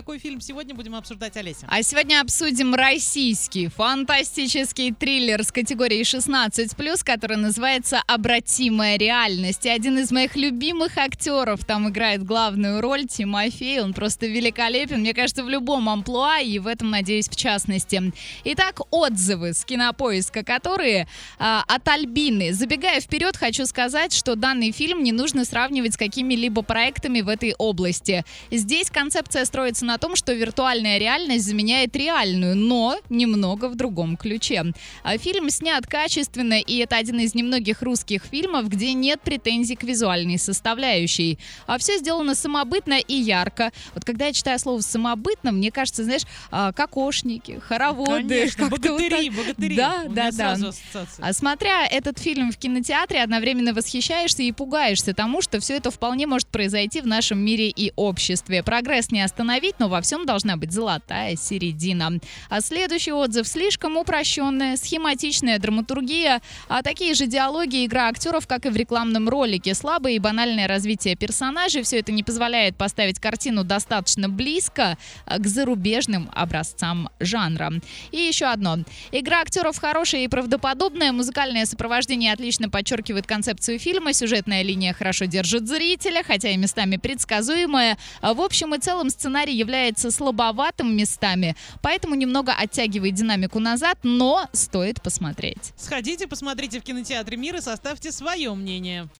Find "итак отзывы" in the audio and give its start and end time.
18.44-19.52